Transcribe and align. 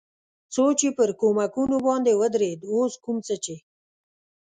څو 0.53 0.65
چې 0.79 0.87
پر 0.97 1.09
کومکونو 1.21 1.75
باندې 1.87 2.11
ودرېد، 2.21 2.59
اوس 2.73 2.93
کوم 3.03 3.17
څه 3.27 3.35
چې. 3.43 3.55